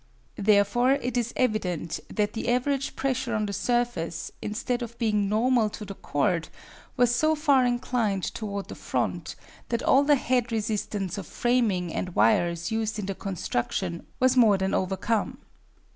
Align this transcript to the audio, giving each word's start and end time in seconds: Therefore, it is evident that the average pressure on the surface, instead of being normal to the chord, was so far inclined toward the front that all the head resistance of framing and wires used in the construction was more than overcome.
Therefore, 0.39 0.93
it 0.93 1.15
is 1.15 1.31
evident 1.35 1.99
that 2.09 2.33
the 2.33 2.49
average 2.49 2.95
pressure 2.95 3.35
on 3.35 3.45
the 3.45 3.53
surface, 3.53 4.31
instead 4.41 4.81
of 4.81 4.97
being 4.97 5.29
normal 5.29 5.69
to 5.69 5.85
the 5.85 5.93
chord, 5.93 6.49
was 6.97 7.13
so 7.13 7.35
far 7.35 7.67
inclined 7.67 8.23
toward 8.23 8.67
the 8.69 8.73
front 8.73 9.35
that 9.69 9.83
all 9.83 10.01
the 10.03 10.15
head 10.15 10.51
resistance 10.51 11.19
of 11.19 11.27
framing 11.27 11.93
and 11.93 12.15
wires 12.15 12.71
used 12.71 12.97
in 12.97 13.05
the 13.05 13.13
construction 13.13 14.07
was 14.19 14.35
more 14.35 14.57
than 14.57 14.73
overcome. 14.73 15.37